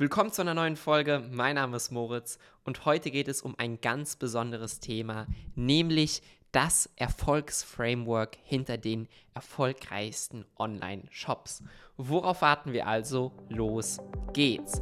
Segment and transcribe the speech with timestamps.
[0.00, 1.22] Willkommen zu einer neuen Folge.
[1.30, 6.88] Mein Name ist Moritz und heute geht es um ein ganz besonderes Thema, nämlich das
[6.96, 11.62] Erfolgsframework hinter den erfolgreichsten Online-Shops.
[11.98, 13.32] Worauf warten wir also?
[13.50, 13.98] Los
[14.32, 14.80] geht's.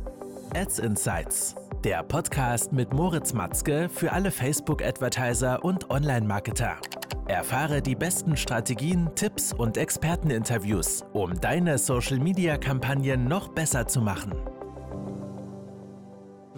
[0.55, 6.77] Ads Insights, der Podcast mit Moritz Matzke für alle Facebook-Advertiser und Online-Marketer.
[7.27, 14.58] Erfahre die besten Strategien, Tipps und Experteninterviews, um deine Social-Media-Kampagnen noch besser zu machen.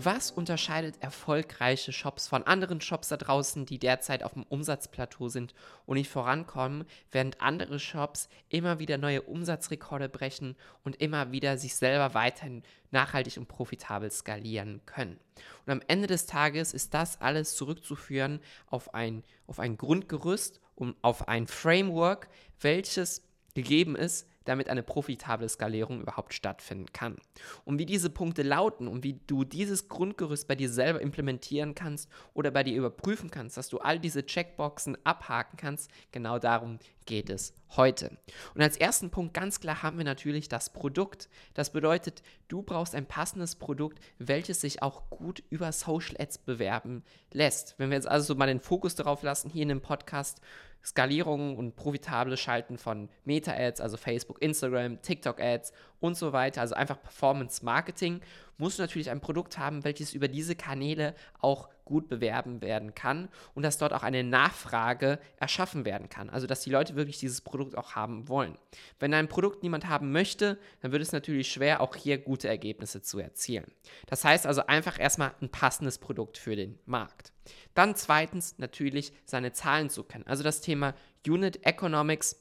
[0.03, 5.53] Was unterscheidet erfolgreiche Shops von anderen Shops da draußen, die derzeit auf dem Umsatzplateau sind
[5.85, 11.75] und nicht vorankommen, während andere Shops immer wieder neue Umsatzrekorde brechen und immer wieder sich
[11.75, 15.21] selber weiterhin nachhaltig und profitabel skalieren können?
[15.67, 18.41] Und am Ende des Tages ist das alles zurückzuführen
[18.71, 23.23] auf ein, auf ein Grundgerüst und auf ein Framework, welches
[23.55, 27.17] gegeben ist, damit eine profitable Skalierung überhaupt stattfinden kann.
[27.65, 32.09] Und wie diese Punkte lauten und wie du dieses Grundgerüst bei dir selber implementieren kannst
[32.35, 37.29] oder bei dir überprüfen kannst, dass du all diese Checkboxen abhaken kannst, genau darum geht
[37.29, 38.17] es heute.
[38.55, 41.29] Und als ersten Punkt ganz klar haben wir natürlich das Produkt.
[41.55, 47.05] Das bedeutet, du brauchst ein passendes Produkt, welches sich auch gut über Social Ads bewerben
[47.33, 47.75] lässt.
[47.79, 50.41] Wenn wir jetzt also mal den Fokus darauf lassen, hier in dem Podcast,
[50.85, 57.01] Skalierung und profitable Schalten von Meta-Ads, also Facebook, Instagram, TikTok-Ads und so weiter, also einfach
[57.03, 58.21] Performance-Marketing,
[58.57, 63.29] musst du natürlich ein Produkt haben, welches über diese Kanäle auch gut bewerben werden kann
[63.55, 66.31] und dass dort auch eine Nachfrage erschaffen werden kann.
[66.31, 68.57] Also dass die Leute wirklich dieses Produkt auch haben wollen.
[69.01, 73.03] Wenn ein Produkt niemand haben möchte, dann wird es natürlich schwer, auch hier gute Ergebnisse
[73.03, 73.71] zu erzielen.
[74.07, 77.33] Das heißt also einfach erstmal ein passendes Produkt für den Markt.
[77.75, 80.27] Dann zweitens natürlich seine Zahlen zu kennen.
[80.29, 80.95] Also das Thema
[81.27, 82.37] Unit Economics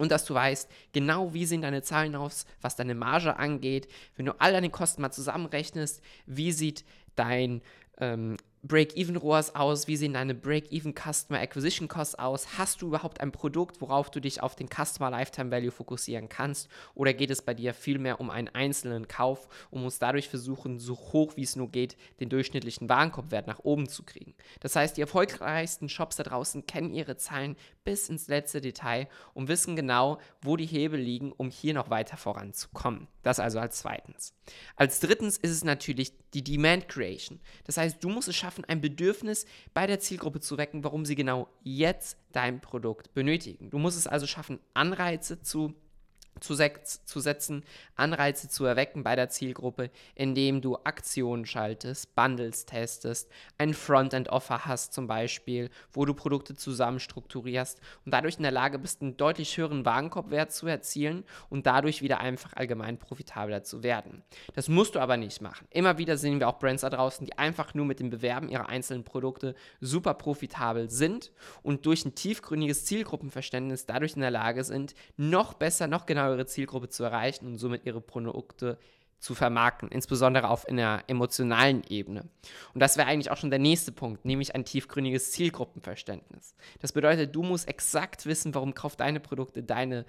[0.00, 3.86] und dass du weißt, genau wie sehen deine Zahlen aus, was deine Marge angeht.
[4.16, 6.84] Wenn du all deine Kosten mal zusammenrechnest, wie sieht
[7.16, 7.60] dein
[7.98, 9.88] ähm, Break-Even-ROAS aus?
[9.88, 12.58] Wie sehen deine Break-Even Customer Acquisition Costs aus?
[12.58, 16.68] Hast du überhaupt ein Produkt, worauf du dich auf den Customer Lifetime Value fokussieren kannst?
[16.94, 20.94] Oder geht es bei dir vielmehr um einen einzelnen Kauf und musst dadurch versuchen, so
[20.94, 24.34] hoch wie es nur geht, den durchschnittlichen Warenkorbwert nach oben zu kriegen?
[24.60, 29.48] Das heißt, die erfolgreichsten Shops da draußen kennen ihre Zahlen bis ins letzte Detail und
[29.48, 33.08] wissen genau, wo die Hebel liegen, um hier noch weiter voranzukommen.
[33.22, 34.34] Das also als zweitens.
[34.76, 37.40] Als drittens ist es natürlich die Demand Creation.
[37.64, 41.14] Das heißt, du musst es schaffen, ein Bedürfnis bei der Zielgruppe zu wecken, warum sie
[41.14, 43.70] genau jetzt dein Produkt benötigen.
[43.70, 45.74] Du musst es also schaffen, Anreize zu
[46.40, 46.56] zu,
[47.04, 47.64] zu setzen,
[47.96, 54.92] Anreize zu erwecken bei der Zielgruppe, indem du Aktionen schaltest, Bundles testest, ein Frontend-Offer hast
[54.92, 59.56] zum Beispiel, wo du Produkte zusammen strukturierst und dadurch in der Lage bist, einen deutlich
[59.56, 64.22] höheren Warenkorbwert zu erzielen und dadurch wieder einfach allgemein profitabler zu werden.
[64.54, 65.66] Das musst du aber nicht machen.
[65.70, 68.68] Immer wieder sehen wir auch Brands da draußen, die einfach nur mit dem Bewerben ihrer
[68.68, 74.94] einzelnen Produkte super profitabel sind und durch ein tiefgründiges Zielgruppenverständnis dadurch in der Lage sind,
[75.16, 78.78] noch besser, noch genauer eure Zielgruppe zu erreichen und somit ihre Produkte
[79.18, 82.28] zu vermarkten, insbesondere auf einer emotionalen Ebene.
[82.72, 86.54] Und das wäre eigentlich auch schon der nächste Punkt, nämlich ein tiefgründiges Zielgruppenverständnis.
[86.80, 90.06] Das bedeutet, du musst exakt wissen, warum kauft deine Produkte deine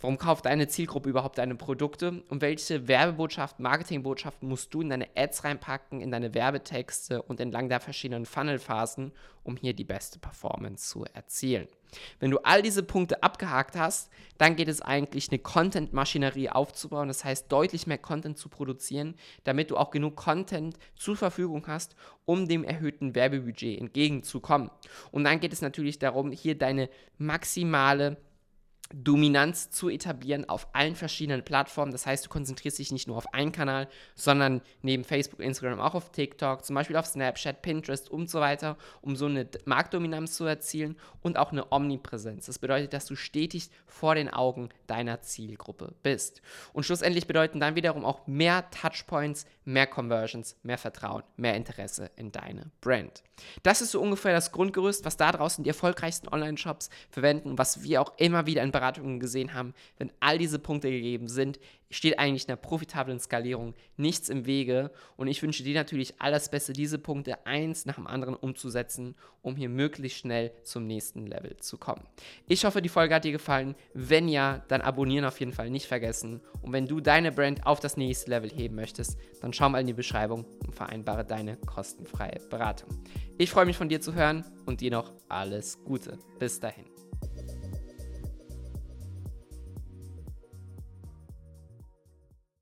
[0.00, 5.08] Warum kauft deine Zielgruppe überhaupt deine Produkte und welche Werbebotschaften, Marketingbotschaften musst du in deine
[5.14, 9.12] Ads reinpacken, in deine Werbetexte und entlang der verschiedenen Funnelphasen,
[9.44, 11.68] um hier die beste Performance zu erzielen?
[12.18, 17.24] Wenn du all diese Punkte abgehakt hast, dann geht es eigentlich, eine Content-Maschinerie aufzubauen, das
[17.24, 21.94] heißt deutlich mehr Content zu produzieren, damit du auch genug Content zur Verfügung hast,
[22.24, 24.70] um dem erhöhten Werbebudget entgegenzukommen.
[25.10, 28.16] Und dann geht es natürlich darum, hier deine maximale
[28.92, 31.92] Dominanz zu etablieren auf allen verschiedenen Plattformen.
[31.92, 35.94] Das heißt, du konzentrierst dich nicht nur auf einen Kanal, sondern neben Facebook, Instagram auch
[35.94, 40.44] auf TikTok, zum Beispiel auf Snapchat, Pinterest und so weiter, um so eine Marktdominanz zu
[40.44, 42.46] erzielen und auch eine Omnipräsenz.
[42.46, 46.42] Das bedeutet, dass du stetig vor den Augen deiner Zielgruppe bist.
[46.72, 52.32] Und schlussendlich bedeuten dann wiederum auch mehr Touchpoints, mehr Conversions, mehr Vertrauen, mehr Interesse in
[52.32, 53.22] deine Brand.
[53.62, 57.82] Das ist so ungefähr das Grundgerüst, was da draußen die erfolgreichsten Online-Shops verwenden und was
[57.82, 61.60] wir auch immer wieder in Beratungen gesehen haben, wenn all diese Punkte gegeben sind,
[61.90, 64.90] steht eigentlich einer profitablen Skalierung nichts im Wege.
[65.16, 69.56] Und ich wünsche dir natürlich alles Beste, diese Punkte eins nach dem anderen umzusetzen, um
[69.56, 72.06] hier möglichst schnell zum nächsten Level zu kommen.
[72.46, 73.74] Ich hoffe, die Folge hat dir gefallen.
[73.92, 76.40] Wenn ja, dann abonnieren auf jeden Fall nicht vergessen.
[76.62, 79.86] Und wenn du deine Brand auf das nächste Level heben möchtest, dann schau mal in
[79.86, 82.88] die Beschreibung und vereinbare deine kostenfreie Beratung.
[83.36, 86.18] Ich freue mich von dir zu hören und dir noch alles Gute.
[86.38, 86.84] Bis dahin.